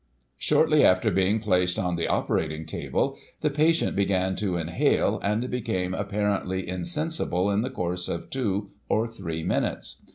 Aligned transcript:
Shortly 0.39 0.83
after 0.83 1.11
being 1.11 1.37
placed 1.39 1.77
on 1.77 1.95
the 1.95 2.07
operating 2.07 2.65
table, 2.65 3.19
the 3.41 3.51
patient 3.51 3.95
began 3.95 4.35
to 4.37 4.57
inhale, 4.57 5.19
and 5.19 5.47
be 5.51 5.61
came 5.61 5.93
apparently 5.93 6.67
insensible 6.67 7.51
in 7.51 7.61
the 7.61 7.69
course 7.69 8.09
of 8.09 8.31
two 8.31 8.71
or 8.89 9.07
three 9.07 9.43
minutes. 9.43 10.01